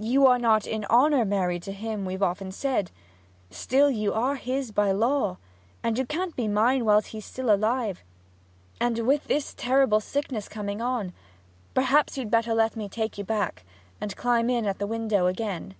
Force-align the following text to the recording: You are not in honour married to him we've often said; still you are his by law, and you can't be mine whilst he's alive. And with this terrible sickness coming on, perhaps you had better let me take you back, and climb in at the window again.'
You 0.00 0.26
are 0.26 0.38
not 0.38 0.66
in 0.66 0.86
honour 0.86 1.26
married 1.26 1.62
to 1.64 1.72
him 1.72 2.06
we've 2.06 2.22
often 2.22 2.50
said; 2.50 2.90
still 3.50 3.90
you 3.90 4.14
are 4.14 4.36
his 4.36 4.72
by 4.72 4.92
law, 4.92 5.36
and 5.82 5.98
you 5.98 6.06
can't 6.06 6.34
be 6.34 6.48
mine 6.48 6.86
whilst 6.86 7.08
he's 7.08 7.38
alive. 7.38 8.02
And 8.80 9.00
with 9.06 9.24
this 9.26 9.52
terrible 9.52 10.00
sickness 10.00 10.48
coming 10.48 10.80
on, 10.80 11.12
perhaps 11.74 12.16
you 12.16 12.22
had 12.22 12.30
better 12.30 12.54
let 12.54 12.76
me 12.76 12.88
take 12.88 13.18
you 13.18 13.24
back, 13.24 13.62
and 14.00 14.16
climb 14.16 14.48
in 14.48 14.64
at 14.64 14.78
the 14.78 14.86
window 14.86 15.26
again.' 15.26 15.74